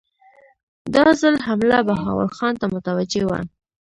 [0.95, 3.39] دا ځل حمله بهاول خان ته متوجه وه.